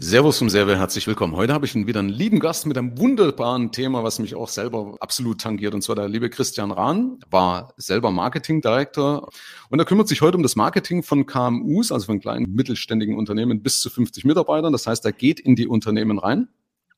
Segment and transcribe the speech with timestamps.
[0.00, 1.34] Servus und sehr herzlich willkommen.
[1.34, 4.94] Heute habe ich wieder einen lieben Gast mit einem wunderbaren Thema, was mich auch selber
[5.00, 5.74] absolut tangiert.
[5.74, 9.28] Und zwar der liebe Christian Rahn, war selber Marketing Director
[9.70, 13.60] und er kümmert sich heute um das Marketing von KMUs, also von kleinen mittelständigen Unternehmen
[13.60, 14.72] bis zu 50 Mitarbeitern.
[14.72, 16.46] Das heißt, er geht in die Unternehmen rein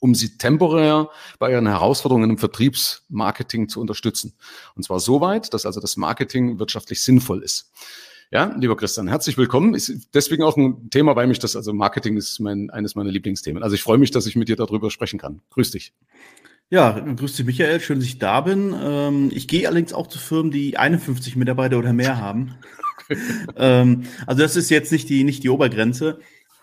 [0.03, 4.33] um sie temporär bei ihren Herausforderungen im Vertriebsmarketing zu unterstützen.
[4.75, 7.71] Und zwar so weit, dass also das Marketing wirtschaftlich sinnvoll ist.
[8.33, 9.75] Ja, lieber Christian, herzlich willkommen.
[9.75, 13.61] Ist deswegen auch ein Thema, weil mich das, also Marketing ist mein, eines meiner Lieblingsthemen.
[13.61, 15.43] Also ich freue mich, dass ich mit dir darüber sprechen kann.
[15.51, 15.93] Grüß dich.
[16.69, 17.81] Ja, grüß dich, Michael.
[17.81, 18.73] Schön, dass ich da bin.
[18.81, 22.55] Ähm, ich gehe allerdings auch zu Firmen, die 51 Mitarbeiter oder mehr haben.
[23.57, 26.21] Ähm, also das ist jetzt nicht die, nicht die Obergrenze,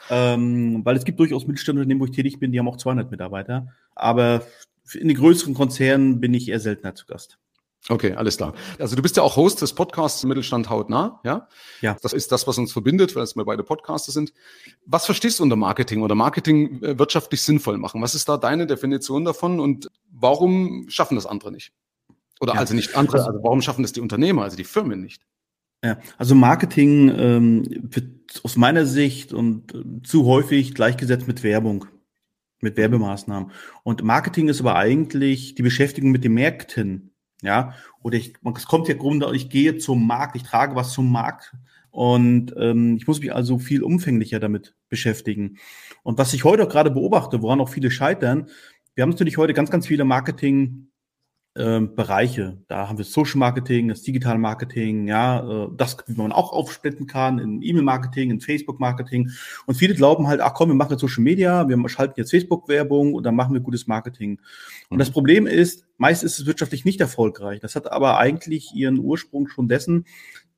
[0.10, 3.68] ähm, weil es gibt durchaus Mittelständler, wo ich tätig bin, die haben auch 200 Mitarbeiter.
[3.96, 4.48] Aber
[4.94, 7.38] in den größeren Konzernen bin ich eher seltener zu Gast.
[7.90, 8.54] Okay, alles klar.
[8.80, 11.48] Also du bist ja auch Host des Podcasts Mittelstand hautnah, ja?
[11.80, 11.96] Ja.
[12.02, 14.34] Das ist das, was uns verbindet, weil wir beide Podcaster sind.
[14.86, 18.02] Was verstehst du unter Marketing oder Marketing äh, wirtschaftlich sinnvoll machen?
[18.02, 21.72] Was ist da deine Definition davon und warum schaffen das andere nicht?
[22.42, 22.60] Oder ja.
[22.60, 25.24] also nicht andere, also warum schaffen das die Unternehmer, also die Firmen nicht?
[25.84, 31.86] Ja, also Marketing ähm, wird aus meiner Sicht und äh, zu häufig gleichgesetzt mit Werbung,
[32.60, 33.52] mit Werbemaßnahmen.
[33.84, 37.12] Und Marketing ist aber eigentlich die Beschäftigung mit den Märkten.
[37.42, 41.12] Ja, oder ich, es kommt ja Grunde, ich gehe zum Markt, ich trage was zum
[41.12, 41.56] Markt
[41.92, 45.58] und ähm, ich muss mich also viel umfänglicher damit beschäftigen.
[46.04, 48.48] Und was ich heute auch gerade beobachte, woran auch viele scheitern,
[48.96, 50.88] wir haben natürlich heute ganz, ganz viele Marketing
[51.58, 52.58] ähm, Bereiche.
[52.68, 57.08] Da haben wir Social Marketing, das Digital Marketing, ja, äh, das, wie man auch aufsplitten
[57.08, 59.32] kann in E-Mail-Marketing, in Facebook-Marketing.
[59.66, 63.14] Und viele glauben halt, ach komm, wir machen jetzt Social Media, wir schalten jetzt Facebook-Werbung
[63.14, 64.40] und dann machen wir gutes Marketing.
[64.90, 67.60] Und das Problem ist, meist ist es wirtschaftlich nicht erfolgreich.
[67.60, 70.06] Das hat aber eigentlich ihren Ursprung schon dessen,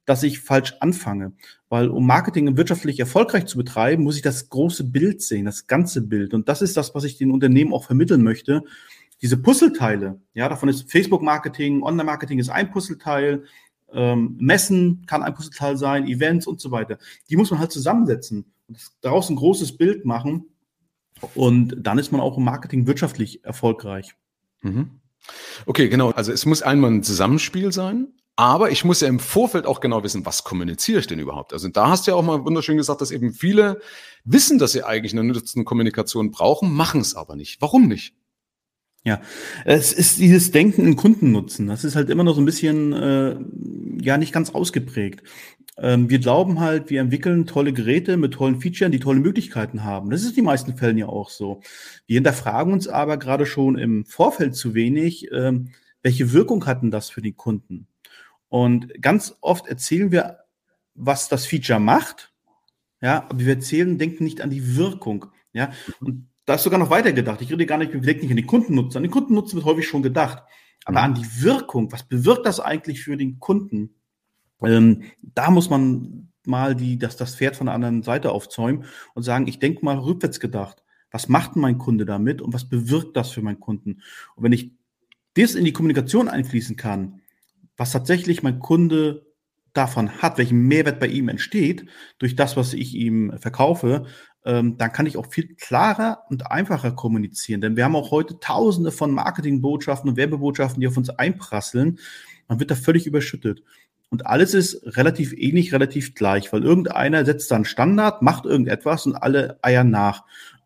[0.06, 1.34] dass ich falsch anfange.
[1.70, 6.02] Weil um Marketing wirtschaftlich erfolgreich zu betreiben, muss ich das große Bild sehen, das ganze
[6.02, 6.34] Bild.
[6.34, 8.64] Und das ist das, was ich den Unternehmen auch vermitteln möchte
[9.22, 13.44] diese Puzzleteile, ja, davon ist Facebook-Marketing, Online-Marketing ist ein Puzzleteil,
[13.92, 16.98] ähm, Messen kann ein Puzzleteil sein, Events und so weiter.
[17.30, 20.46] Die muss man halt zusammensetzen und daraus ein großes Bild machen
[21.36, 24.16] und dann ist man auch im Marketing wirtschaftlich erfolgreich.
[24.62, 25.00] Mhm.
[25.66, 26.12] Okay, genau.
[26.12, 30.04] Also es muss einmal ein Zusammenspiel sein, aber ich muss ja im Vorfeld auch genau
[30.04, 31.52] wissen, was kommuniziere ich denn überhaupt?
[31.52, 33.82] Also da hast du ja auch mal wunderschön gesagt, dass eben viele
[34.24, 37.62] wissen, dass sie eigentlich eine nutzende Kommunikation brauchen, machen es aber nicht.
[37.62, 38.16] Warum nicht?
[39.10, 39.22] Ja,
[39.66, 41.66] es ist dieses Denken in Kundennutzen.
[41.66, 43.38] Das ist halt immer noch so ein bisschen, äh,
[44.04, 45.24] ja, nicht ganz ausgeprägt.
[45.80, 50.12] Ähm, wir glauben halt, wir entwickeln tolle Geräte mit tollen Features, die tolle Möglichkeiten haben.
[50.12, 51.62] Das ist in den meisten Fällen ja auch so.
[52.06, 55.70] Wir hinterfragen uns aber gerade schon im Vorfeld zu wenig, ähm,
[56.04, 57.88] welche Wirkung hatten das für die Kunden?
[58.48, 60.42] Und ganz oft erzählen wir,
[60.94, 62.32] was das Feature macht.
[63.02, 65.26] Ja, aber wir erzählen, denken nicht an die Wirkung.
[65.52, 67.44] Ja, und da ist sogar noch weiter gedacht.
[67.44, 68.98] Ich rede gar nicht, wir denken nicht an den Kundennutzen.
[68.98, 70.42] An den Kundennutzen wird häufig schon gedacht.
[70.84, 71.06] Aber mhm.
[71.06, 73.94] an die Wirkung, was bewirkt das eigentlich für den Kunden?
[74.64, 79.22] Ähm, da muss man mal die, das, das Pferd von der anderen Seite aufzäumen und
[79.22, 80.82] sagen, ich denke mal rückwärts gedacht.
[81.12, 84.02] Was macht mein Kunde damit und was bewirkt das für meinen Kunden?
[84.36, 84.72] Und wenn ich
[85.36, 87.22] das in die Kommunikation einfließen kann,
[87.78, 89.28] was tatsächlich mein Kunde
[89.74, 91.86] davon hat, welchen Mehrwert bei ihm entsteht,
[92.18, 94.08] durch das, was ich ihm verkaufe,
[94.46, 97.62] ähm, dann kann ich auch viel klarer und einfacher kommunizieren.
[97.62, 102.00] Denn wir haben auch heute tausende von Marketingbotschaften und Werbebotschaften, die auf uns einprasseln.
[102.48, 103.64] Man wird da völlig überschüttet.
[104.10, 109.06] Und alles ist relativ ähnlich, relativ gleich, weil irgendeiner setzt da einen Standard, macht irgendetwas
[109.06, 110.24] und alle eiern nach.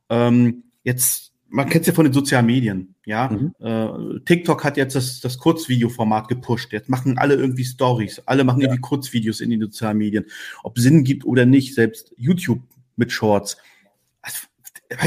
[0.09, 3.29] Ähm, jetzt, man kennt es ja von den sozialen Medien, ja.
[3.29, 3.53] Mhm.
[3.59, 6.71] Äh, TikTok hat jetzt das, das Kurzvideoformat gepusht.
[6.71, 8.67] Jetzt machen alle irgendwie Stories, alle machen ja.
[8.67, 10.25] irgendwie Kurzvideos in den sozialen Medien.
[10.63, 12.61] Ob Sinn gibt oder nicht, selbst YouTube
[12.95, 13.57] mit Shorts.
[14.21, 14.39] Also,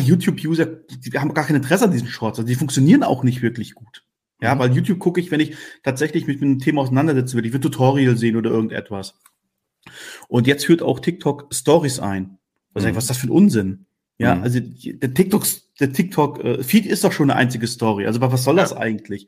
[0.00, 2.38] YouTube-User, die haben gar kein Interesse an diesen Shorts.
[2.38, 4.04] Also die funktionieren auch nicht wirklich gut.
[4.40, 4.58] Ja, mhm.
[4.58, 7.46] weil YouTube gucke ich, wenn ich tatsächlich mich mit einem Thema auseinandersetzen will.
[7.46, 9.14] Ich will Tutorial sehen oder irgendetwas.
[10.28, 12.38] Und jetzt führt auch TikTok Stories ein.
[12.72, 12.96] Was, mhm.
[12.96, 13.86] was ist das für ein Unsinn?
[14.18, 14.42] Ja, mhm.
[14.42, 15.44] also der TikTok,
[15.78, 18.06] der TikTok äh, Feed ist doch schon eine einzige Story.
[18.06, 18.78] Also was soll das ja.
[18.78, 19.26] eigentlich?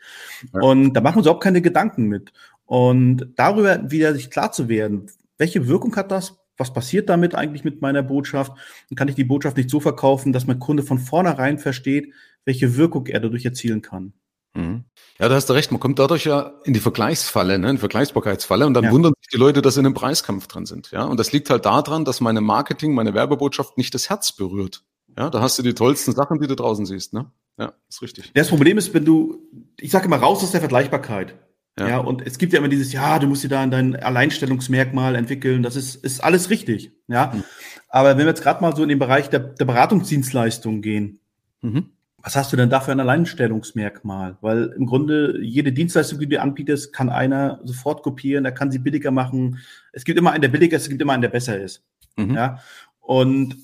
[0.53, 0.61] Ja.
[0.61, 2.33] Und da machen wir uns überhaupt keine Gedanken mit.
[2.65, 6.38] Und darüber wieder sich klar zu werden, welche Wirkung hat das?
[6.59, 8.53] Was passiert damit eigentlich mit meiner Botschaft?
[8.91, 12.13] Und kann ich die Botschaft nicht so verkaufen, dass mein Kunde von vornherein versteht,
[12.45, 14.13] welche Wirkung er dadurch erzielen kann?
[14.55, 14.85] Mhm.
[15.19, 15.71] Ja, da hast du recht.
[15.71, 18.93] Man kommt dadurch ja in die Vergleichsfalle, ne, in die Vergleichbarkeitsfalle und dann ja.
[18.93, 20.91] wundern sich die Leute, dass sie in einem Preiskampf drin sind.
[20.91, 24.85] Ja, und das liegt halt daran, dass meine Marketing, meine Werbebotschaft nicht das Herz berührt.
[25.17, 27.31] Ja, da hast du die tollsten Sachen, die du draußen siehst, ne?
[27.59, 28.31] Ja, ist richtig.
[28.35, 29.39] Das Problem ist, wenn du,
[29.81, 31.35] ich sage immer raus aus der Vergleichbarkeit.
[31.79, 31.89] Ja.
[31.89, 31.99] ja.
[31.99, 35.63] und es gibt ja immer dieses, ja, du musst dir da dein Alleinstellungsmerkmal entwickeln.
[35.63, 36.93] Das ist, ist alles richtig.
[37.07, 37.33] Ja.
[37.35, 37.45] Mhm.
[37.89, 41.21] Aber wenn wir jetzt gerade mal so in den Bereich der, der Beratungsdienstleistung gehen,
[41.63, 41.91] mhm.
[42.19, 44.37] was hast du denn da für ein Alleinstellungsmerkmal?
[44.41, 48.79] Weil im Grunde jede Dienstleistung, die du anbietest, kann einer sofort kopieren, er kann sie
[48.79, 49.59] billiger machen.
[49.93, 51.85] Es gibt immer einen, der billiger ist, es gibt immer einen, der besser ist.
[52.17, 52.35] Mhm.
[52.35, 52.61] Ja.
[53.01, 53.57] Und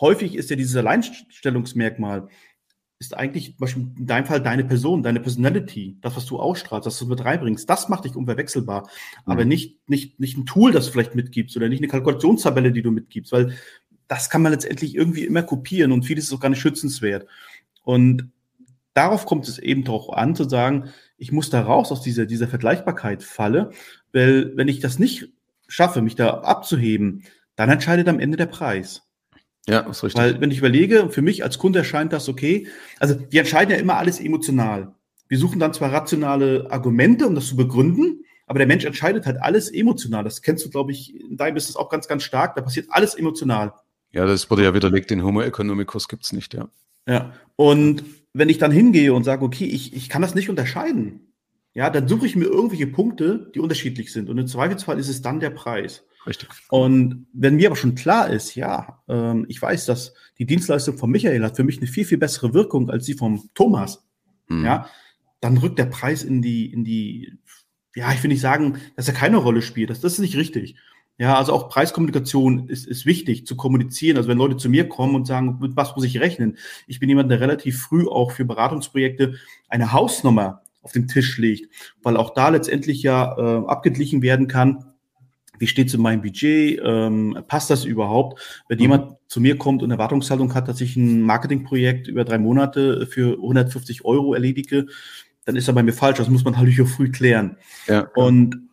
[0.00, 2.28] häufig ist ja dieses Alleinstellungsmerkmal,
[3.00, 6.86] ist eigentlich zum Beispiel in deinem Fall deine Person, deine Personality, das, was du ausstrahlst,
[6.86, 8.82] das du mit reinbringst, das macht dich unverwechselbar.
[8.82, 9.32] Mhm.
[9.32, 12.82] Aber nicht, nicht, nicht ein Tool, das du vielleicht mitgibst oder nicht eine Kalkulationstabelle, die
[12.82, 13.54] du mitgibst, weil
[14.08, 17.26] das kann man letztendlich irgendwie immer kopieren und vieles ist auch gar nicht schützenswert.
[17.84, 18.32] Und
[18.94, 22.48] darauf kommt es eben drauf an, zu sagen, ich muss da raus aus dieser, dieser
[22.48, 23.70] Vergleichbarkeit falle,
[24.12, 25.28] weil wenn ich das nicht
[25.68, 27.24] schaffe, mich da abzuheben,
[27.54, 29.07] dann entscheidet am Ende der Preis.
[29.68, 30.20] Ja, ist richtig.
[30.20, 32.66] Weil, wenn ich überlege, für mich als Kunde erscheint das okay.
[32.98, 34.94] Also, wir entscheiden ja immer alles emotional.
[35.28, 39.40] Wir suchen dann zwar rationale Argumente, um das zu begründen, aber der Mensch entscheidet halt
[39.42, 40.24] alles emotional.
[40.24, 42.56] Das kennst du, glaube ich, in deinem Business auch ganz, ganz stark.
[42.56, 43.74] Da passiert alles emotional.
[44.10, 46.68] Ja, das wurde ja widerlegt, den Homo economicus gibt es nicht, ja.
[47.06, 51.32] Ja, und wenn ich dann hingehe und sage, okay, ich, ich kann das nicht unterscheiden,
[51.74, 54.28] ja, dann suche ich mir irgendwelche Punkte, die unterschiedlich sind.
[54.28, 56.04] Und im Zweifelsfall ist es dann der Preis.
[56.26, 56.48] Richtig.
[56.68, 61.10] Und wenn mir aber schon klar ist, ja, ähm, ich weiß, dass die Dienstleistung von
[61.10, 64.04] Michael hat für mich eine viel, viel bessere Wirkung als die vom Thomas,
[64.48, 64.64] mhm.
[64.64, 64.88] ja,
[65.40, 67.38] dann rückt der Preis in die, in die,
[67.94, 69.90] ja, ich will nicht sagen, dass er keine Rolle spielt.
[69.90, 70.76] Das, das ist nicht richtig.
[71.20, 74.16] Ja, also auch Preiskommunikation ist, ist wichtig zu kommunizieren.
[74.16, 76.56] Also wenn Leute zu mir kommen und sagen, mit was muss ich rechnen?
[76.86, 79.34] Ich bin jemand, der relativ früh auch für Beratungsprojekte
[79.68, 81.72] eine Hausnummer auf den Tisch legt,
[82.02, 84.87] weil auch da letztendlich ja äh, abgeglichen werden kann,
[85.58, 88.40] wie steht es in meinem Budget, ähm, passt das überhaupt?
[88.68, 88.82] Wenn mhm.
[88.82, 93.34] jemand zu mir kommt und Erwartungshaltung hat, dass ich ein Marketingprojekt über drei Monate für
[93.34, 94.86] 150 Euro erledige,
[95.44, 96.18] dann ist er bei mir falsch.
[96.18, 97.56] Das muss man halt früh klären.
[97.86, 98.08] Ja.
[98.14, 98.68] Und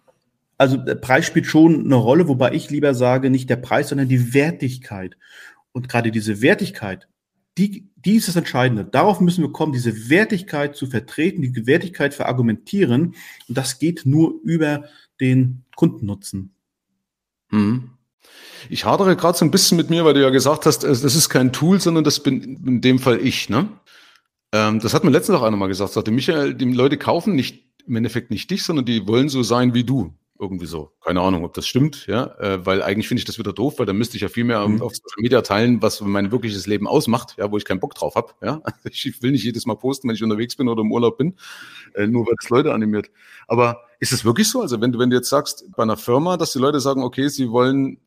[0.57, 4.07] also der Preis spielt schon eine Rolle, wobei ich lieber sage, nicht der Preis, sondern
[4.07, 5.17] die Wertigkeit.
[5.71, 7.07] Und gerade diese Wertigkeit,
[7.57, 8.85] die, die ist das Entscheidende.
[8.85, 13.15] Darauf müssen wir kommen, diese Wertigkeit zu vertreten, die Wertigkeit verargumentieren.
[13.47, 14.85] Und das geht nur über
[15.19, 16.54] den Kundennutzen.
[17.49, 17.91] Mhm.
[18.69, 21.29] Ich hadere gerade so ein bisschen mit mir, weil du ja gesagt hast, das ist
[21.29, 23.49] kein Tool, sondern das bin in dem Fall ich.
[23.49, 23.69] Ne?
[24.51, 25.93] Ähm, das hat mir letztens auch einer mal gesagt.
[25.93, 29.73] Sagte Michael, die Leute kaufen nicht im Endeffekt nicht dich, sondern die wollen so sein
[29.73, 30.13] wie du.
[30.37, 30.91] Irgendwie so.
[31.01, 32.25] Keine Ahnung, ob das stimmt, ja.
[32.39, 34.67] Äh, weil eigentlich finde ich das wieder doof, weil dann müsste ich ja viel mehr
[34.67, 34.81] mhm.
[34.81, 38.15] auf Social Media teilen, was mein wirkliches Leben ausmacht, ja, wo ich keinen Bock drauf
[38.15, 38.33] habe.
[38.41, 38.61] Ja.
[38.89, 41.35] Ich will nicht jedes Mal posten, wenn ich unterwegs bin oder im Urlaub bin,
[41.93, 43.11] äh, nur weil das Leute animiert.
[43.47, 44.61] Aber ist es wirklich so?
[44.61, 47.27] Also wenn du, wenn du jetzt sagst, bei einer Firma, dass die Leute sagen, okay,
[47.27, 47.97] sie wollen,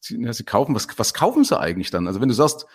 [0.00, 2.06] sie, ja, sie kaufen, was, was kaufen sie eigentlich dann?
[2.06, 2.66] Also wenn du sagst,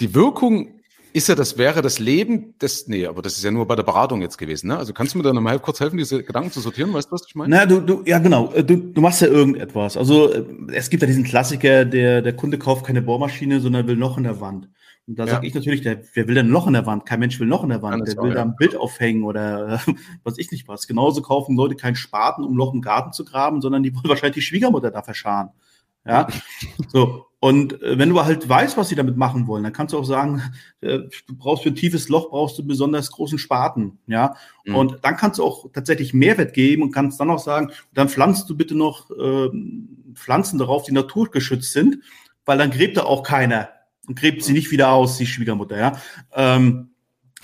[0.00, 0.80] die Wirkung
[1.12, 3.82] ist ja, das wäre das Leben des, nee, aber das ist ja nur bei der
[3.82, 4.78] Beratung jetzt gewesen, ne?
[4.78, 6.92] Also kannst du mir da nochmal kurz helfen, diese Gedanken zu sortieren?
[6.92, 7.54] Weißt du, was ich meine?
[7.54, 8.52] Na, du, du, ja, genau.
[8.62, 9.96] Du, du machst ja irgendetwas.
[9.96, 13.96] Also, äh, es gibt ja diesen Klassiker, der, der Kunde kauft keine Bohrmaschine, sondern will
[13.96, 14.68] noch in der Wand.
[15.10, 15.32] Und da ja.
[15.32, 17.04] sage ich natürlich, der, wer will denn ein Loch in der Wand?
[17.04, 18.06] Kein Mensch will ein Loch in der Wand.
[18.06, 19.80] der will auch, da ein Bild aufhängen oder
[20.22, 20.86] was ich nicht was.
[20.86, 24.36] Genauso kaufen Leute keinen Spaten, um Loch im Garten zu graben, sondern die wollen wahrscheinlich
[24.36, 25.48] die Schwiegermutter da verscharen.
[26.06, 26.28] Ja,
[26.88, 27.26] so.
[27.40, 30.04] Und äh, wenn du halt weißt, was sie damit machen wollen, dann kannst du auch
[30.04, 30.42] sagen,
[30.80, 34.36] äh, du brauchst für ein tiefes Loch brauchst du besonders großen Spaten, ja.
[34.64, 34.76] Mhm.
[34.76, 38.48] Und dann kannst du auch tatsächlich Mehrwert geben und kannst dann auch sagen, dann pflanzt
[38.48, 39.48] du bitte noch äh,
[40.14, 41.98] Pflanzen darauf, die naturgeschützt sind,
[42.44, 43.70] weil dann gräbt da auch keiner
[44.10, 45.92] und gräbt sie nicht wieder aus, die Schwiegermutter, ja.
[46.34, 46.90] Ähm,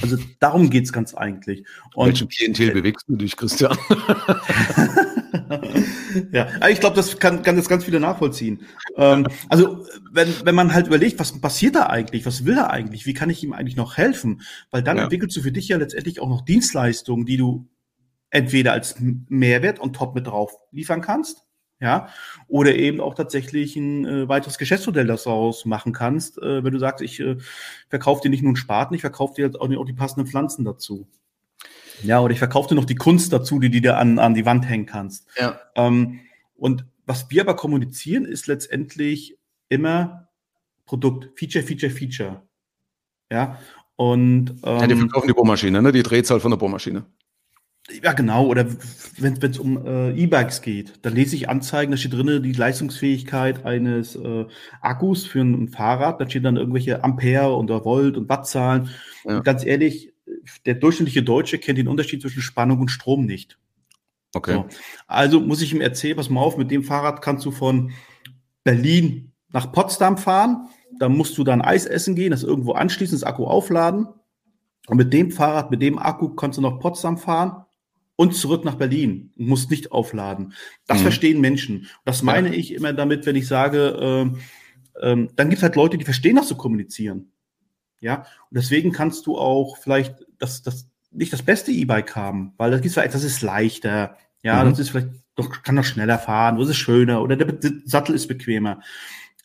[0.03, 1.65] also darum geht's ganz eigentlich.
[1.95, 3.79] Und Welchem Klientel bewegst du dich, Christian?
[6.33, 8.63] ja, ich glaube, das kann, kann das ganz viele nachvollziehen.
[8.97, 13.07] Ähm, also, wenn, wenn man halt überlegt, was passiert da eigentlich, was will er eigentlich,
[13.07, 14.43] wie kann ich ihm eigentlich noch helfen?
[14.73, 15.05] Weil dann ja.
[15.05, 17.69] entwickelst du für dich ja letztendlich auch noch Dienstleistungen, die du
[18.31, 18.97] entweder als
[19.29, 21.46] Mehrwert und top mit drauf liefern kannst,
[21.81, 22.09] ja,
[22.49, 27.03] oder eben auch tatsächlich ein äh, weiteres Geschäftsmodell daraus machen kannst, äh, wenn du sagst,
[27.03, 27.37] ich äh,
[27.89, 30.65] verkaufe dir nicht nur einen Spaten, ich verkaufe dir jetzt auch, auch die passenden Pflanzen
[30.65, 31.07] dazu.
[32.03, 34.47] Ja, oder ich verkaufe dir noch die Kunst dazu, die, die du an, an die
[34.47, 35.27] Wand hängen kannst.
[35.39, 35.61] Ja.
[35.75, 36.21] Ähm,
[36.57, 40.29] und was wir aber kommunizieren, ist letztendlich immer
[40.87, 42.43] Produkt, Feature, Feature, Feature.
[43.31, 43.59] Ja.
[43.97, 45.93] Und ähm, ja, die verkaufen die Bohrmaschine, ne?
[45.93, 47.07] Die Drehzahl von der Bohrmaschine.
[48.03, 48.47] Ja, genau.
[48.47, 48.67] Oder
[49.19, 53.65] wenn es um äh, E-Bikes geht, dann lese ich Anzeigen, da steht drin die Leistungsfähigkeit
[53.65, 54.47] eines äh,
[54.81, 56.21] Akkus für ein, ein Fahrrad.
[56.21, 58.91] Da stehen dann irgendwelche Ampere und Volt und Wattzahlen.
[59.25, 59.37] Ja.
[59.37, 60.13] Und ganz ehrlich,
[60.65, 63.57] der durchschnittliche Deutsche kennt den Unterschied zwischen Spannung und Strom nicht.
[64.35, 64.55] Okay.
[64.55, 64.67] So.
[65.07, 67.93] Also muss ich ihm erzählen, pass mal auf, mit dem Fahrrad kannst du von
[68.65, 70.69] Berlin nach Potsdam fahren.
[70.99, 74.09] Da musst du dann Eis essen gehen, das irgendwo anschließen, das Akku aufladen.
[74.89, 77.66] Und mit dem Fahrrad, mit dem Akku kannst du nach Potsdam fahren
[78.17, 80.55] und zurück nach Berlin und musst nicht aufladen.
[80.87, 81.03] Das mhm.
[81.03, 81.87] verstehen Menschen.
[82.05, 82.55] Das meine ja.
[82.55, 84.33] ich immer damit, wenn ich sage,
[85.01, 87.31] äh, äh, dann gibt es halt Leute, die verstehen das zu kommunizieren.
[88.01, 92.71] Ja, und deswegen kannst du auch vielleicht das, das nicht das beste E-Bike haben, weil
[92.71, 94.71] das gibt vielleicht, das ist leichter, ja, mhm.
[94.71, 98.27] das ist vielleicht doch, kann doch schneller fahren, das ist schöner oder der Sattel ist
[98.27, 98.81] bequemer.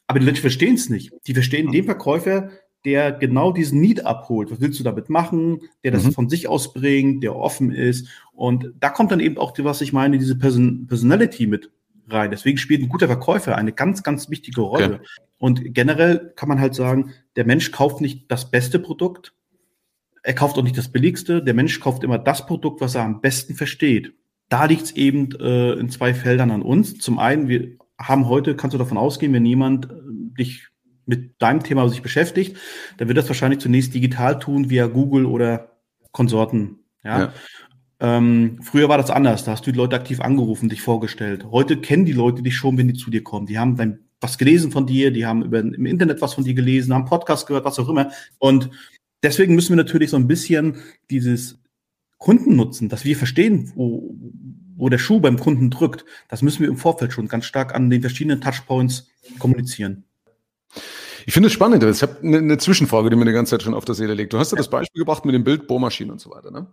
[0.08, 1.14] Aber die Leute verstehen es nicht.
[1.28, 1.72] Die verstehen mhm.
[1.72, 2.50] den Verkäufer,
[2.86, 4.52] der genau diesen Need abholt.
[4.52, 5.62] Was willst du damit machen?
[5.84, 6.14] Der das mhm.
[6.14, 8.08] von sich aus bringt, der offen ist.
[8.34, 11.70] Und da kommt dann eben auch, was ich meine, diese Person Personality mit
[12.08, 12.32] rein.
[12.32, 14.96] Deswegen spielt ein guter Verkäufer eine ganz, ganz wichtige Rolle.
[14.96, 15.08] Okay.
[15.38, 19.34] Und generell kann man halt sagen, der Mensch kauft nicht das beste Produkt.
[20.24, 21.44] Er kauft auch nicht das billigste.
[21.44, 24.14] Der Mensch kauft immer das Produkt, was er am besten versteht.
[24.50, 26.98] Da liegt es eben äh, in zwei Feldern an uns.
[26.98, 29.90] Zum einen, wir haben heute, kannst du davon ausgehen, wenn jemand äh,
[30.38, 30.68] dich
[31.12, 32.58] mit deinem Thema sich beschäftigt,
[32.98, 35.78] dann wird das wahrscheinlich zunächst digital tun via Google oder
[36.12, 36.80] Konsorten.
[37.04, 37.20] Ja.
[37.20, 37.34] ja.
[38.00, 39.44] Ähm, früher war das anders.
[39.44, 41.46] Da hast du die Leute aktiv angerufen, dich vorgestellt.
[41.52, 43.46] Heute kennen die Leute dich schon, wenn die zu dir kommen.
[43.46, 46.54] Die haben dann was gelesen von dir, die haben über, im Internet was von dir
[46.54, 48.12] gelesen, haben Podcast gehört, was auch immer.
[48.40, 48.70] Und
[49.24, 50.78] deswegen müssen wir natürlich so ein bisschen
[51.10, 51.60] dieses
[52.18, 54.16] Kundennutzen, dass wir verstehen, wo,
[54.76, 57.90] wo der Schuh beim Kunden drückt, das müssen wir im Vorfeld schon ganz stark an
[57.90, 60.06] den verschiedenen Touchpoints kommunizieren.
[61.26, 61.84] Ich finde es spannend.
[61.84, 64.34] Ich habe eine, eine, Zwischenfrage, die mir die ganze Zeit schon auf der Seele liegt.
[64.34, 66.52] Du hast ja das Beispiel gebracht mit dem Bild Bohrmaschinen und so weiter.
[66.52, 66.68] Ne?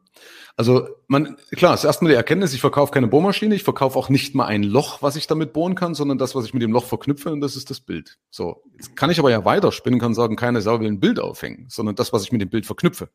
[0.57, 4.35] Also man, klar, ist erstmal die Erkenntnis, ich verkaufe keine Bohrmaschine, ich verkaufe auch nicht
[4.35, 6.85] mal ein Loch, was ich damit bohren kann, sondern das, was ich mit dem Loch
[6.85, 8.19] verknüpfe, und das ist das Bild.
[8.31, 11.67] So, jetzt kann ich aber ja weiterspinnen, kann sagen, keine Sau will ein Bild aufhängen,
[11.69, 13.09] sondern das, was ich mit dem Bild verknüpfe.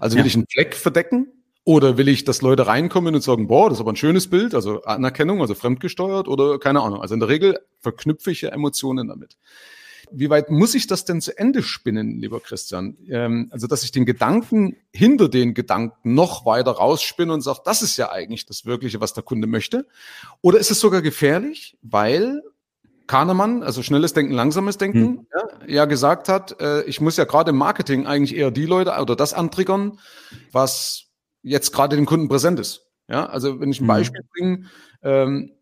[0.00, 0.26] Also will ja.
[0.26, 1.28] ich einen Fleck verdecken,
[1.64, 4.54] oder will ich, dass Leute reinkommen und sagen, boah, das ist aber ein schönes Bild,
[4.54, 7.00] also Anerkennung, also fremdgesteuert oder keine Ahnung.
[7.00, 9.38] Also in der Regel verknüpfe ich ja Emotionen damit.
[10.12, 12.96] Wie weit muss ich das denn zu Ende spinnen, lieber Christian?
[13.08, 17.82] Ähm, also, dass ich den Gedanken hinter den Gedanken noch weiter rausspinne und sage, das
[17.82, 19.86] ist ja eigentlich das Wirkliche, was der Kunde möchte.
[20.40, 22.42] Oder ist es sogar gefährlich, weil
[23.06, 25.26] Kahnemann, also schnelles Denken, langsames Denken, hm.
[25.32, 28.98] ja, ja, gesagt hat, äh, ich muss ja gerade im Marketing eigentlich eher die Leute
[29.00, 29.98] oder das antriggern,
[30.52, 31.06] was
[31.42, 32.86] jetzt gerade dem Kunden präsent ist.
[33.08, 33.88] Ja, also wenn ich ein hm.
[33.88, 34.64] Beispiel bringe,
[35.02, 35.52] ähm,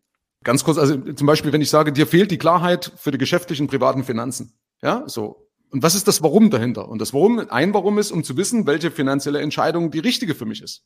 [0.45, 3.67] Ganz kurz, also zum Beispiel, wenn ich sage, dir fehlt die Klarheit für die geschäftlichen
[3.67, 4.53] privaten Finanzen.
[4.83, 5.49] Ja, so.
[5.71, 6.89] Und was ist das Warum dahinter?
[6.89, 10.45] Und das Warum, ein Warum ist, um zu wissen, welche finanzielle Entscheidung die richtige für
[10.45, 10.85] mich ist.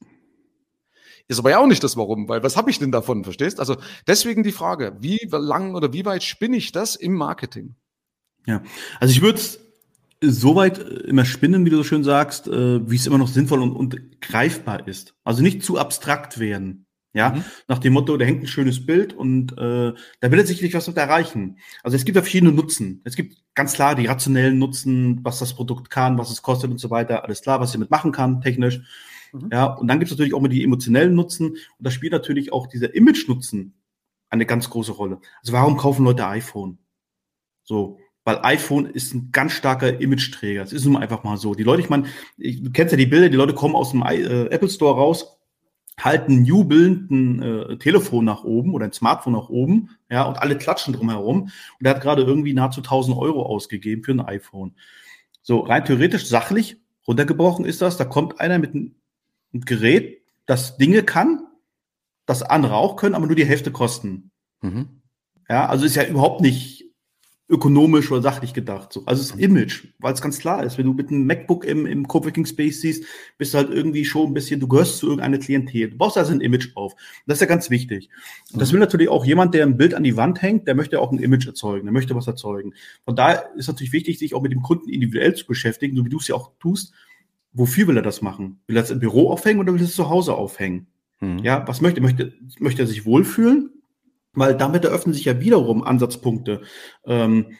[1.28, 3.58] Ist aber ja auch nicht das Warum, weil was habe ich denn davon, verstehst?
[3.58, 7.75] Also deswegen die Frage, wie lang oder wie weit spinne ich das im Marketing?
[8.46, 8.62] Ja,
[9.00, 9.58] also ich würde es
[10.20, 13.60] so weit immer spinnen, wie du so schön sagst, äh, wie es immer noch sinnvoll
[13.60, 15.14] und, und greifbar ist.
[15.25, 16.86] Also nicht zu abstrakt werden.
[17.16, 17.44] Ja, mhm.
[17.66, 20.87] nach dem Motto, da hängt ein schönes Bild und äh, da will er sicherlich was
[20.87, 21.56] mit erreichen.
[21.82, 23.00] Also es gibt ja verschiedene Nutzen.
[23.04, 26.76] Es gibt ganz klar die rationellen Nutzen, was das Produkt kann, was es kostet und
[26.76, 27.25] so weiter.
[27.25, 28.82] Alles klar, was er damit machen kann, technisch.
[29.32, 29.49] Mhm.
[29.50, 32.52] Ja, und dann gibt es natürlich auch immer die emotionellen Nutzen und da spielt natürlich
[32.52, 33.73] auch dieser Image-Nutzen
[34.28, 35.18] eine ganz große Rolle.
[35.40, 36.76] Also warum kaufen Leute iPhone?
[37.62, 40.64] So, weil iPhone ist ein ganz starker Image-Träger.
[40.64, 41.54] Es ist nun einfach mal so.
[41.54, 44.49] Die Leute, ich meine, du kennst ja die Bilder, die Leute kommen aus dem äh,
[44.49, 45.37] Apple Store raus
[45.98, 50.58] halten jubelnd ein äh, Telefon nach oben oder ein Smartphone nach oben, ja, und alle
[50.58, 51.42] klatschen drumherum.
[51.42, 54.74] Und er hat gerade irgendwie nahezu 1000 Euro ausgegeben für ein iPhone.
[55.42, 56.76] So rein theoretisch, sachlich
[57.06, 57.96] runtergebrochen ist das.
[57.96, 58.96] Da kommt einer mit einem,
[59.52, 61.46] einem Gerät, das Dinge kann,
[62.26, 64.30] das andere auch können, aber nur die Hälfte kosten.
[64.60, 65.02] Mhm.
[65.48, 66.86] Ja, also ist ja überhaupt nicht
[67.48, 68.92] ökonomisch oder sachlich gedacht.
[68.92, 69.04] So.
[69.06, 72.08] Also das Image, weil es ganz klar ist, wenn du mit einem MacBook im, im
[72.08, 73.04] Coworking Space siehst,
[73.38, 75.90] bist du halt irgendwie schon ein bisschen, du gehörst zu irgendeiner Klientel.
[75.90, 76.94] Du baust also ein Image auf.
[77.26, 78.08] das ist ja ganz wichtig.
[78.52, 78.74] Und das mhm.
[78.74, 81.18] will natürlich auch jemand, der ein Bild an die Wand hängt, der möchte auch ein
[81.18, 82.74] Image erzeugen, der möchte was erzeugen.
[83.04, 86.10] Von daher ist natürlich wichtig, sich auch mit dem Kunden individuell zu beschäftigen, so wie
[86.10, 86.94] du es ja auch tust.
[87.52, 88.60] Wofür will er das machen?
[88.66, 90.88] Will er es im Büro aufhängen oder will er es zu Hause aufhängen?
[91.20, 91.38] Mhm.
[91.38, 93.70] Ja, was möchte, möchte, möchte er sich wohlfühlen?
[94.37, 96.62] Weil damit eröffnen sich ja wiederum Ansatzpunkte,
[97.05, 97.57] ähm,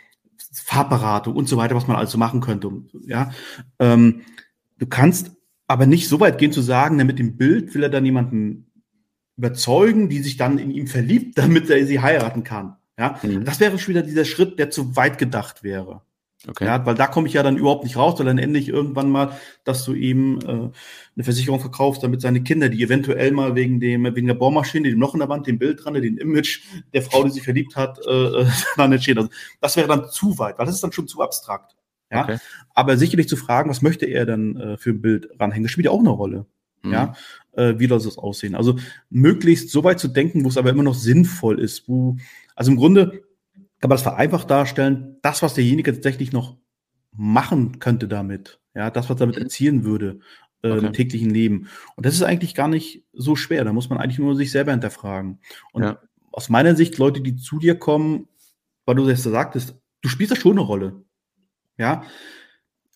[0.53, 2.71] Farbberatung und so weiter, was man also machen könnte.
[3.07, 3.33] Ja,
[3.79, 4.23] ähm,
[4.79, 5.33] du kannst
[5.67, 8.71] aber nicht so weit gehen zu sagen, mit dem Bild will er dann jemanden
[9.37, 12.77] überzeugen, die sich dann in ihm verliebt, damit er sie heiraten kann.
[12.99, 13.45] Ja, mhm.
[13.45, 16.03] das wäre schon wieder dieser Schritt, der zu weit gedacht wäre.
[16.49, 16.65] Okay.
[16.65, 19.37] Ja, weil da komme ich ja dann überhaupt nicht raus, weil dann endlich irgendwann mal,
[19.65, 24.05] dass du ihm äh, eine Versicherung verkaufst, damit seine Kinder, die eventuell mal wegen dem
[24.15, 26.61] wegen der Bohrmaschine, dem Loch in der Wand, dem Bild dran, dem Image
[26.93, 28.45] der Frau, die sich verliebt hat, äh,
[28.77, 29.19] dann entstehen.
[29.19, 31.75] Also das wäre dann zu weit, weil das ist dann schon zu abstrakt.
[32.13, 32.39] Ja, okay.
[32.73, 35.87] aber sicherlich zu fragen, was möchte er dann äh, für ein Bild ranhängen, das spielt
[35.87, 36.47] ja auch eine Rolle.
[36.83, 36.93] Mhm.
[36.93, 37.15] Ja,
[37.57, 38.55] äh, wie soll es aussehen?
[38.55, 38.79] Also
[39.11, 42.17] möglichst so weit zu denken, wo es aber immer noch sinnvoll ist, wo
[42.55, 43.26] also im Grunde
[43.87, 46.57] kann man das vereinfacht darstellen, das, was derjenige tatsächlich noch
[47.13, 49.43] machen könnte damit, ja, das, was damit mhm.
[49.43, 50.19] erzielen würde,
[50.63, 50.87] äh, okay.
[50.87, 51.69] im täglichen Leben.
[51.95, 53.63] Und das ist eigentlich gar nicht so schwer.
[53.65, 55.39] Da muss man eigentlich nur sich selber hinterfragen.
[55.73, 56.01] Und ja.
[56.33, 58.27] aus meiner Sicht, Leute, die zu dir kommen,
[58.87, 61.05] weil du das sagtest, du spielst da schon eine Rolle.
[61.79, 62.03] Ja,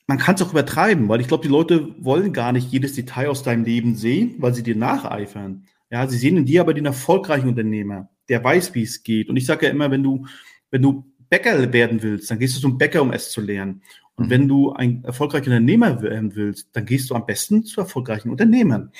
[0.09, 3.29] man kann es auch übertreiben, weil ich glaube, die Leute wollen gar nicht jedes Detail
[3.29, 5.69] aus deinem Leben sehen, weil sie dir nacheifern.
[5.89, 9.29] Ja, sie sehen in dir aber den erfolgreichen Unternehmer, der weiß, wie es geht.
[9.29, 10.27] Und ich sage ja immer, wenn du,
[10.71, 13.83] wenn du Bäcker werden willst, dann gehst du zum Bäcker, um es zu lernen.
[14.17, 14.31] Und mhm.
[14.31, 18.93] wenn du ein erfolgreicher Unternehmer werden willst, dann gehst du am besten zu erfolgreichen Unternehmern.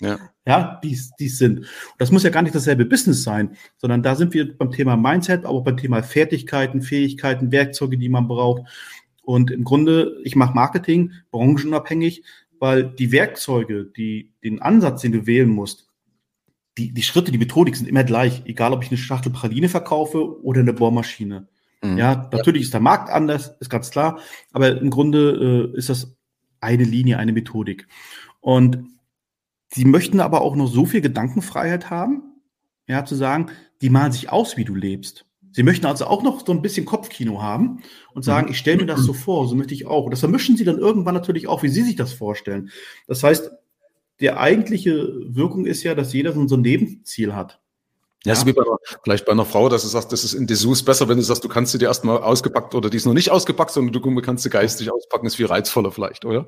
[0.00, 0.18] Ja.
[0.46, 1.66] Ja, die die sind.
[1.98, 5.44] Das muss ja gar nicht dasselbe Business sein, sondern da sind wir beim Thema Mindset,
[5.44, 8.62] aber auch beim Thema Fertigkeiten, Fähigkeiten, Werkzeuge, die man braucht.
[9.22, 12.24] Und im Grunde, ich mache Marketing branchenabhängig,
[12.58, 15.89] weil die Werkzeuge, die, den Ansatz, den du wählen musst,
[16.78, 20.42] die, die Schritte, die Methodik sind immer gleich, egal ob ich eine Schachtel Praline verkaufe
[20.42, 21.48] oder eine Bohrmaschine.
[21.82, 21.98] Mhm.
[21.98, 24.20] Ja, natürlich ist der Markt anders, ist ganz klar,
[24.52, 26.16] aber im Grunde äh, ist das
[26.60, 27.88] eine Linie, eine Methodik.
[28.40, 28.84] Und
[29.68, 32.22] sie möchten aber auch noch so viel Gedankenfreiheit haben,
[32.86, 33.46] ja, zu sagen,
[33.82, 35.26] die malen sich aus, wie du lebst.
[35.52, 37.82] Sie möchten also auch noch so ein bisschen Kopfkino haben
[38.14, 38.52] und sagen, mhm.
[38.52, 40.04] ich stelle mir das so vor, so möchte ich auch.
[40.04, 42.70] Und das vermischen Sie dann irgendwann natürlich auch, wie Sie sich das vorstellen.
[43.08, 43.50] Das heißt,
[44.20, 47.60] die eigentliche Wirkung ist ja, dass jeder so ein Lebensziel hat.
[48.26, 50.46] Ja, ist wie bei einer, vielleicht bei einer Frau, dass du sagst, das ist in
[50.46, 53.14] Dessous besser, wenn du sagst, du kannst sie dir erstmal ausgepackt oder die ist noch
[53.14, 56.46] nicht ausgepackt, sondern du kannst sie geistig auspacken, ist viel reizvoller vielleicht, oder?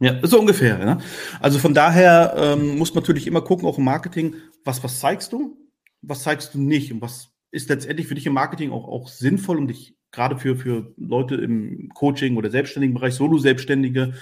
[0.00, 0.80] Ja, so ungefähr.
[0.80, 0.98] Ja.
[1.38, 5.32] Also von daher ähm, muss man natürlich immer gucken, auch im Marketing, was, was zeigst
[5.32, 5.56] du,
[6.00, 9.58] was zeigst du nicht und was ist letztendlich für dich im Marketing auch, auch sinnvoll
[9.58, 14.14] und dich gerade für, für Leute im Coaching oder selbstständigen Bereich, Solo-Selbstständige,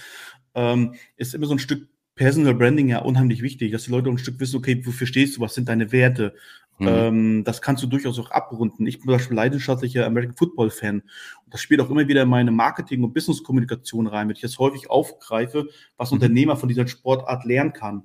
[0.55, 1.89] ähm, ist immer so ein Stück
[2.21, 5.41] Personal Branding ja unheimlich wichtig, dass die Leute ein Stück wissen, okay, wofür stehst du,
[5.41, 6.35] was sind deine Werte?
[6.79, 6.87] Mhm.
[6.87, 8.87] Ähm, das kannst du durchaus auch abrunden.
[8.87, 11.01] Ich bin zum Beispiel leidenschaftlicher American Football Fan.
[11.01, 14.59] Und das spielt auch immer wieder in meine Marketing- und Business-Kommunikation rein, wenn ich das
[14.59, 16.17] häufig aufgreife, was mhm.
[16.17, 18.03] Unternehmer von dieser Sportart lernen kann.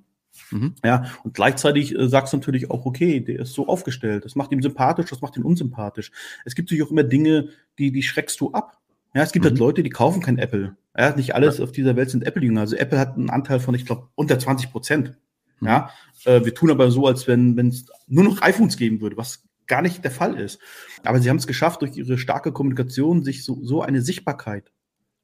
[0.49, 0.75] Mhm.
[0.81, 4.53] Ja, und gleichzeitig äh, sagst du natürlich auch, okay, der ist so aufgestellt, das macht
[4.53, 6.13] ihn sympathisch, das macht ihn unsympathisch.
[6.45, 8.77] Es gibt natürlich auch immer Dinge, die, die schreckst du ab.
[9.15, 9.59] Ja, es gibt halt mhm.
[9.59, 10.75] halt Leute, die kaufen kein Apple.
[10.95, 11.63] Ja, nicht alles ja.
[11.63, 12.61] auf dieser Welt sind Apple-Jünger.
[12.61, 15.17] Also Apple hat einen Anteil von, ich glaube, unter 20 Prozent.
[15.61, 15.67] Mhm.
[15.67, 15.89] Ja,
[16.25, 19.81] äh, wir tun aber so, als wenn es nur noch iPhones geben würde, was gar
[19.81, 20.59] nicht der Fall ist.
[21.03, 24.71] Aber sie haben es geschafft, durch ihre starke Kommunikation sich so, so eine Sichtbarkeit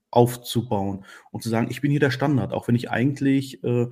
[0.09, 3.87] aufzubauen und zu sagen, ich bin hier der Standard, auch wenn ich eigentlich äh,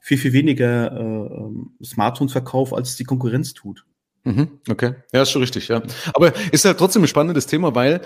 [0.00, 3.84] viel, viel weniger äh, Smartphones verkaufe, als die Konkurrenz tut.
[4.24, 5.82] Mhm, okay, ja, ist schon richtig, ja.
[6.14, 8.00] Aber ist ja trotzdem ein spannendes Thema, weil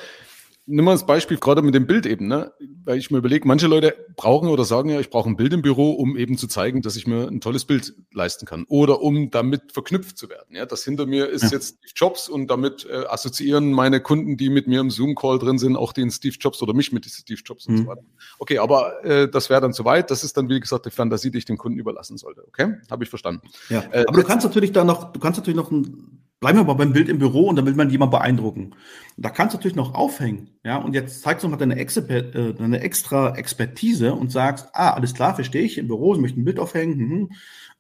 [0.67, 2.53] nimm mal das Beispiel gerade mit dem Bild eben, ne?
[2.85, 5.63] weil ich mir überlege, manche Leute brauchen oder sagen ja, ich brauche ein Bild im
[5.63, 9.31] Büro, um eben zu zeigen, dass ich mir ein tolles Bild leisten kann oder um
[9.31, 10.55] damit verknüpft zu werden.
[10.55, 11.51] Ja, das hinter mir ist ja.
[11.51, 15.59] jetzt Steve Jobs und damit äh, assoziieren meine Kunden, die mit mir im Zoom-Call drin
[15.59, 17.75] sind, auch den Steve Jobs oder mich mit Steve Jobs mhm.
[17.75, 18.03] und so weiter.
[18.39, 20.11] Okay, aber äh, das wäre dann zu weit.
[20.11, 22.45] Das ist dann, wie gesagt, die Fantasie, die ich dem Kunden überlassen sollte.
[22.47, 23.49] Okay, habe ich verstanden.
[23.69, 26.65] Ja, äh, aber du kannst natürlich da noch, du kannst natürlich noch ein Bleiben wir
[26.65, 28.75] mal beim Bild im Büro und dann will man jemanden beeindrucken.
[29.17, 30.51] Und da kannst du natürlich noch aufhängen.
[30.63, 34.91] Ja, und jetzt zeigst du mal deine, Exper äh, deine extra Expertise und sagst, ah,
[34.91, 36.99] alles klar, verstehe ich, im Büro, ich möchte ein Bild aufhängen.
[36.99, 37.31] Mhm.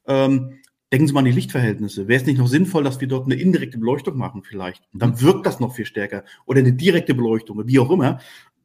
[0.06, 2.08] Ähm, denken Sie mal an die Lichtverhältnisse.
[2.08, 4.82] Wäre es nicht noch sinnvoll, dass wir dort eine indirekte Beleuchtung machen vielleicht?
[4.94, 6.24] Und dann wirkt das noch viel stärker.
[6.46, 8.18] Oder eine direkte Beleuchtung, wie auch immer.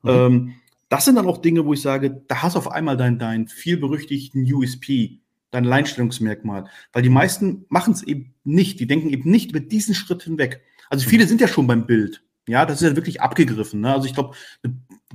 [0.04, 0.10] Mhm.
[0.10, 0.54] Ähm,
[0.88, 3.50] das sind dann auch Dinge, wo ich sage, da hast du auf einmal deinen dein
[3.50, 5.20] viel berüchtigten USP
[5.52, 6.66] dein Alleinstellungsmerkmal.
[6.94, 8.80] Weil die meisten machen es eben nicht.
[8.80, 10.62] Die denken eben nicht über diesen Schritt hinweg.
[10.90, 12.24] Also viele sind ja schon beim Bild.
[12.48, 13.82] Ja, das ist ja wirklich abgegriffen.
[13.82, 13.94] Ne?
[13.94, 14.36] Also ich glaube,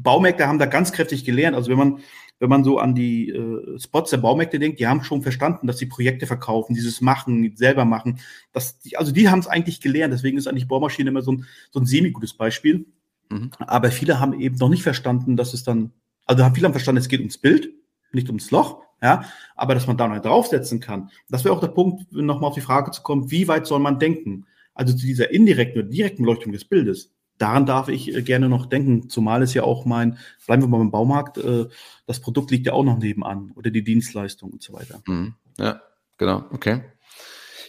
[0.00, 1.56] Baumärkte haben da ganz kräftig gelernt.
[1.56, 1.98] Also wenn man,
[2.38, 5.78] wenn man so an die äh, Spots der Baumärkte denkt, die haben schon verstanden, dass
[5.78, 8.20] sie Projekte verkaufen, dieses Machen, selber machen.
[8.52, 10.14] Das, die, also die haben es eigentlich gelernt.
[10.14, 12.86] Deswegen ist eigentlich Baumaschine immer so ein, so ein semi-gutes Beispiel.
[13.30, 13.50] Mhm.
[13.58, 15.92] Aber viele haben eben noch nicht verstanden, dass es dann,
[16.26, 17.68] also viele haben verstanden, es geht ums Bild,
[18.14, 18.82] nicht ums Loch.
[19.02, 19.24] Ja,
[19.54, 22.62] aber dass man da noch draufsetzen kann, das wäre auch der Punkt, nochmal auf die
[22.62, 24.46] Frage zu kommen, wie weit soll man denken?
[24.72, 27.12] Also zu dieser indirekten oder direkten Beleuchtung des Bildes.
[27.36, 30.78] Daran darf ich äh, gerne noch denken, zumal es ja auch mein, bleiben wir mal
[30.78, 31.66] beim Baumarkt, äh,
[32.06, 35.02] das Produkt liegt ja auch noch nebenan oder die Dienstleistung und so weiter.
[35.06, 35.34] Mhm.
[35.58, 35.82] Ja,
[36.16, 36.82] genau, okay.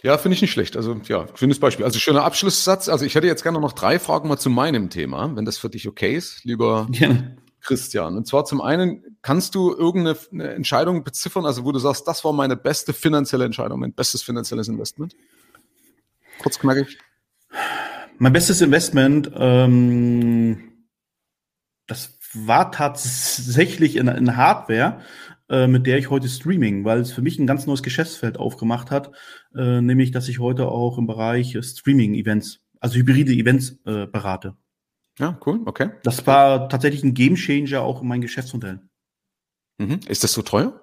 [0.02, 0.76] Ja, finde ich nicht schlecht.
[0.76, 1.84] Also ja, schönes Beispiel.
[1.84, 2.88] Also schöner Abschlusssatz.
[2.88, 5.68] Also ich hätte jetzt gerne noch drei Fragen mal zu meinem Thema, wenn das für
[5.68, 6.86] dich okay ist, lieber.
[7.66, 8.16] Christian.
[8.16, 12.32] Und zwar zum einen, kannst du irgendeine Entscheidung beziffern, also wo du sagst, das war
[12.32, 15.14] meine beste finanzielle Entscheidung, mein bestes finanzielles Investment?
[16.38, 16.98] Kurz knackig.
[18.18, 20.72] Mein bestes Investment, ähm,
[21.86, 25.00] das war tatsächlich in, in Hardware,
[25.48, 28.90] äh, mit der ich heute Streaming, weil es für mich ein ganz neues Geschäftsfeld aufgemacht
[28.90, 29.12] hat,
[29.54, 34.56] äh, nämlich, dass ich heute auch im Bereich Streaming-Events, also hybride Events äh, berate.
[35.18, 35.90] Ja, cool, okay.
[36.02, 38.80] Das war tatsächlich ein Gamechanger auch in meinem Geschäftsmodell.
[39.78, 40.00] Mhm.
[40.08, 40.80] Ist das so teuer?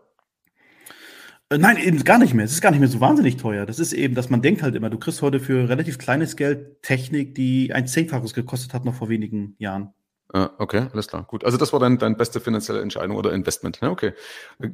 [1.49, 2.45] Äh, nein, eben gar nicht mehr.
[2.45, 3.65] Es ist gar nicht mehr so wahnsinnig teuer.
[3.65, 6.81] Das ist eben, dass man denkt halt immer, du kriegst heute für relativ kleines Geld
[6.81, 9.93] Technik, die ein Zehnfaches gekostet hat noch vor wenigen Jahren.
[10.33, 11.25] Ah, okay, alles klar.
[11.25, 11.45] Gut.
[11.45, 13.79] Also das war dein, deine beste finanzielle Entscheidung oder Investment.
[13.81, 14.13] Ja, okay.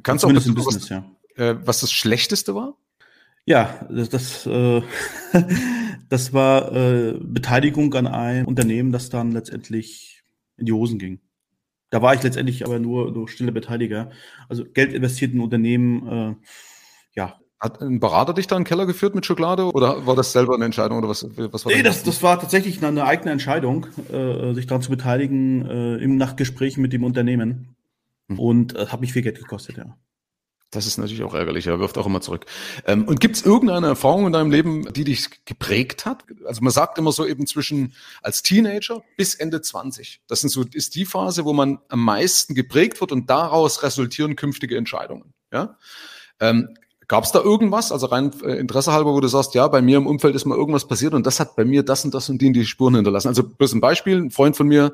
[0.02, 1.04] Kannst du auch wissen, was, ja.
[1.36, 2.76] äh, was das Schlechteste war?
[3.44, 4.82] Ja, das, das, äh,
[6.10, 10.22] das war äh, Beteiligung an einem Unternehmen, das dann letztendlich
[10.56, 11.20] in die Hosen ging.
[11.88, 14.10] Da war ich letztendlich aber nur, nur stille Beteiliger.
[14.48, 16.34] Also Geld investiert in Unternehmen, äh,
[17.14, 17.38] ja.
[17.60, 20.54] Hat ein Berater dich da in den Keller geführt mit Schokolade oder war das selber
[20.54, 24.54] eine Entscheidung oder was, was war Nee, das, das war tatsächlich eine eigene Entscheidung, äh,
[24.54, 27.76] sich daran zu beteiligen äh, im Nachgespräch mit dem Unternehmen.
[28.28, 28.38] Mhm.
[28.38, 29.96] Und äh, hat mich viel Geld gekostet, ja.
[30.70, 32.46] Das ist natürlich auch ärgerlich, er wirft auch immer zurück.
[32.86, 36.24] Ähm, und gibt es irgendeine Erfahrung in deinem Leben, die dich geprägt hat?
[36.44, 40.20] Also man sagt immer so eben zwischen als Teenager bis Ende 20.
[40.28, 44.36] Das sind so, ist die Phase, wo man am meisten geprägt wird und daraus resultieren
[44.36, 45.34] künftige Entscheidungen.
[45.52, 45.76] Ja?
[46.38, 46.76] Ähm,
[47.10, 49.96] Gab es da irgendwas, also rein äh, Interesse halber, wo du sagst, ja, bei mir
[49.96, 52.40] im Umfeld ist mal irgendwas passiert und das hat bei mir das und das und
[52.40, 53.26] die, die Spuren hinterlassen.
[53.26, 54.92] Also bloß ein Beispiel, ein Freund von mir,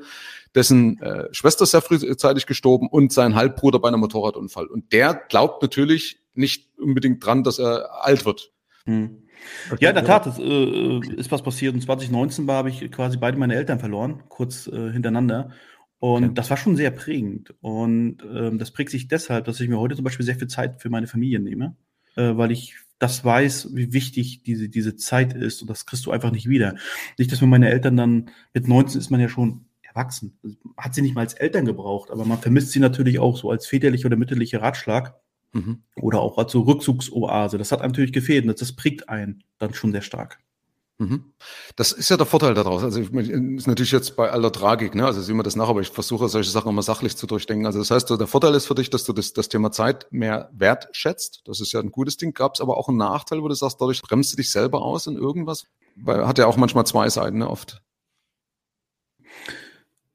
[0.54, 4.64] dessen äh, Schwester ist sehr frühzeitig gestorben und sein Halbbruder bei einem Motorradunfall.
[4.64, 8.50] Und der glaubt natürlich nicht unbedingt dran, dass er alt wird.
[8.86, 9.24] Hm.
[9.78, 11.74] Ja, in der Tat, es äh, ist was passiert.
[11.74, 15.50] Und 2019 war, habe ich quasi beide meine Eltern verloren, kurz äh, hintereinander.
[15.98, 16.34] Und okay.
[16.34, 17.54] das war schon sehr prägend.
[17.60, 20.80] Und ähm, das prägt sich deshalb, dass ich mir heute zum Beispiel sehr viel Zeit
[20.80, 21.76] für meine Familie nehme,
[22.16, 25.60] äh, weil ich das weiß, wie wichtig diese, diese Zeit ist.
[25.60, 26.76] Und das kriegst du einfach nicht wieder.
[27.18, 30.38] Nicht, dass mir meine Eltern dann, mit 19 ist man ja schon erwachsen.
[30.76, 33.66] Hat sie nicht mal als Eltern gebraucht, aber man vermisst sie natürlich auch so als
[33.66, 35.14] väterlicher oder mütterlicher Ratschlag
[35.52, 35.82] mhm.
[35.96, 37.58] oder auch als so Rückzugsoase.
[37.58, 40.38] Das hat einem natürlich gefehlt und das prägt einen dann schon sehr stark.
[40.98, 41.32] Mhm.
[41.76, 42.82] Das ist ja der Vorteil daraus.
[42.82, 45.04] Also ich ist natürlich jetzt bei aller Tragik, ne?
[45.04, 47.66] Also sehen wir das nach, aber ich versuche solche Sachen immer sachlich zu durchdenken.
[47.66, 50.50] Also das heißt, der Vorteil ist für dich, dass du das, das Thema Zeit mehr
[50.54, 51.42] wertschätzt.
[51.44, 52.32] Das ist ja ein gutes Ding.
[52.32, 55.06] Gab es aber auch einen Nachteil, wo du sagst, dadurch bremst du dich selber aus
[55.06, 55.66] in irgendwas?
[55.96, 57.50] Weil hat ja auch manchmal zwei Seiten, ne?
[57.50, 57.82] Oft.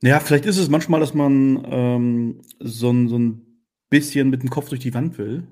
[0.01, 3.45] Ja, vielleicht ist es manchmal, dass man ähm, so, ein, so ein
[3.91, 5.47] bisschen mit dem Kopf durch die Wand will.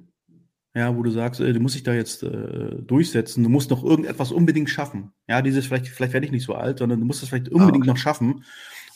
[0.75, 3.83] Ja, wo du sagst, äh, du musst dich da jetzt äh, durchsetzen, du musst noch
[3.83, 5.11] irgendetwas unbedingt schaffen.
[5.27, 7.87] Ja, dieses, vielleicht, vielleicht werde ich nicht so alt, sondern du musst es vielleicht unbedingt
[7.87, 7.89] ah, okay.
[7.89, 8.43] noch schaffen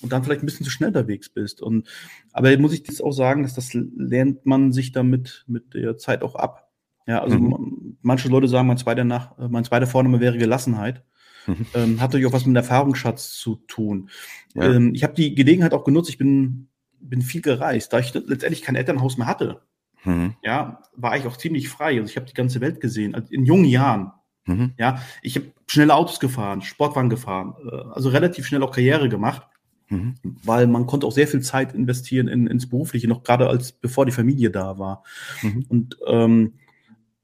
[0.01, 1.62] und dann vielleicht ein bisschen zu schnell unterwegs bist.
[1.62, 1.88] Und
[2.31, 6.21] aber muss ich jetzt auch sagen, dass das lernt man sich damit mit der Zeit
[6.21, 6.71] auch ab.
[7.07, 7.97] Ja, also mhm.
[8.01, 11.03] manche Leute sagen, mein zweiter nach, mein zweiter Vorname wäre Gelassenheit.
[11.47, 11.65] Mhm.
[11.73, 14.09] Ähm, hat natürlich auch was mit Erfahrungsschatz zu tun.
[14.53, 14.73] Ja.
[14.73, 18.62] Ähm, ich habe die Gelegenheit auch genutzt, ich bin, bin viel gereist, da ich letztendlich
[18.62, 19.62] kein Elternhaus mehr hatte.
[20.03, 20.35] Mhm.
[20.43, 21.99] Ja, war ich auch ziemlich frei.
[21.99, 24.11] Also ich habe die ganze Welt gesehen, also in jungen Jahren.
[24.45, 24.73] Mhm.
[24.77, 29.47] Ja, ich habe schnelle Autos gefahren, Sportwagen gefahren, äh, also relativ schnell auch Karriere gemacht,
[29.89, 30.15] mhm.
[30.23, 34.05] weil man konnte auch sehr viel Zeit investieren in, ins Berufliche, noch gerade als bevor
[34.05, 35.03] die Familie da war.
[35.41, 35.65] Mhm.
[35.69, 36.53] Und ähm,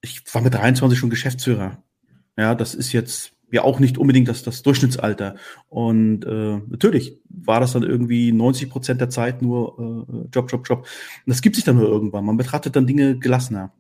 [0.02, 1.84] ich war mit 23 schon Geschäftsführer.
[2.38, 5.36] Ja, das ist jetzt ja auch nicht unbedingt das, das Durchschnittsalter.
[5.70, 10.68] Und äh, natürlich war das dann irgendwie 90 Prozent der Zeit nur äh, Job, Job,
[10.68, 10.80] Job.
[10.80, 10.88] Und
[11.28, 12.26] das gibt sich dann nur irgendwann.
[12.26, 13.72] Man betrachtet dann Dinge gelassener.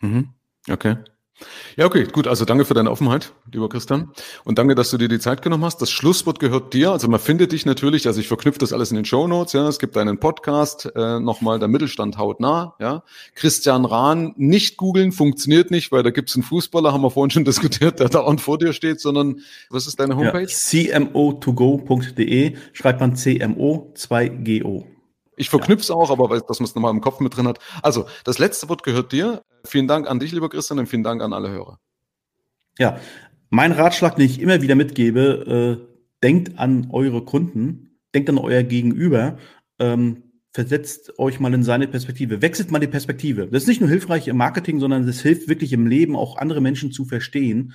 [0.00, 0.28] Mhm.
[0.68, 0.96] Okay.
[1.76, 2.28] Ja, okay, gut.
[2.28, 4.12] Also danke für deine Offenheit, lieber Christian.
[4.44, 5.82] Und danke, dass du dir die Zeit genommen hast.
[5.82, 6.92] Das Schlusswort gehört dir.
[6.92, 9.66] Also man findet dich natürlich, also ich verknüpfe das alles in den Show Notes, ja.
[9.68, 13.02] Es gibt einen Podcast, äh, nochmal der Mittelstand haut nah, ja.
[13.34, 17.44] Christian Rahn, nicht googeln, funktioniert nicht, weil da gibt's einen Fußballer, haben wir vorhin schon
[17.46, 20.42] diskutiert, der da und vor dir steht, sondern was ist deine Homepage?
[20.42, 24.93] Ja, cmo2go.de, schreibt man CMO 2GO.
[25.36, 25.94] Ich verknüpfe es ja.
[25.94, 27.58] auch, aber dass man es nochmal im Kopf mit drin hat.
[27.82, 29.42] Also, das letzte Wort gehört dir.
[29.64, 31.78] Vielen Dank an dich, lieber Christian, und vielen Dank an alle Hörer.
[32.78, 32.98] Ja,
[33.50, 38.62] mein Ratschlag, den ich immer wieder mitgebe, äh, denkt an eure Kunden, denkt an euer
[38.62, 39.38] Gegenüber,
[39.78, 43.48] ähm, versetzt euch mal in seine Perspektive, wechselt mal die Perspektive.
[43.48, 46.60] Das ist nicht nur hilfreich im Marketing, sondern es hilft wirklich im Leben auch andere
[46.60, 47.74] Menschen zu verstehen.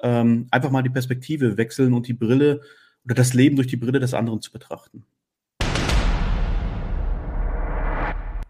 [0.00, 2.60] Ähm, einfach mal die Perspektive wechseln und die Brille
[3.04, 5.04] oder das Leben durch die Brille des anderen zu betrachten.